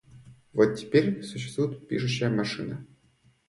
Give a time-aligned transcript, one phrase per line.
[0.53, 2.87] Вот теперь существует пишущая машина.